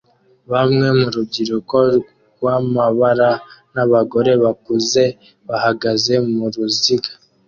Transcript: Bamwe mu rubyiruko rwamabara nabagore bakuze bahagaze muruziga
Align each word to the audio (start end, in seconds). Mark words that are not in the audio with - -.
Bamwe 0.51 0.87
mu 0.99 1.07
rubyiruko 1.15 1.75
rwamabara 2.33 3.31
nabagore 3.73 4.31
bakuze 4.43 5.03
bahagaze 5.47 6.13
muruziga 6.35 7.11